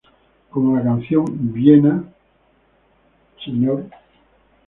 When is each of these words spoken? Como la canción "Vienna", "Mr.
Como 0.49 0.75
la 0.77 0.83
canción 0.83 1.25
"Vienna", 1.53 2.03
"Mr. 3.45 3.85